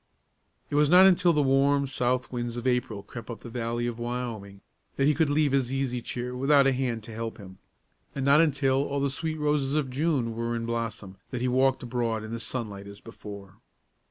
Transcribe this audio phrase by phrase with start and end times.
[0.71, 3.99] It was not until the warm, south winds of April crept up the valley of
[3.99, 4.61] Wyoming,
[4.95, 7.59] that he could leave his easy chair without a hand to help him;
[8.15, 11.83] and not until all the sweet roses of June were in blossom that he walked
[11.83, 13.57] abroad in the sunlight as before.